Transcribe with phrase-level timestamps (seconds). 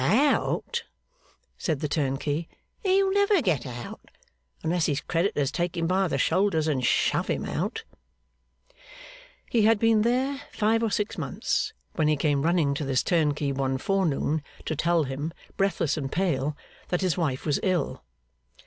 [0.03, 0.81] 'Out?'
[1.59, 2.47] said the turnkey,
[2.81, 4.09] 'he'll never get out,
[4.63, 7.83] unless his creditors take him by the shoulders and shove him out.'
[9.47, 13.51] He had been there five or six months, when he came running to this turnkey
[13.51, 16.57] one forenoon to tell him, breathless and pale,
[16.89, 18.03] that his wife was ill.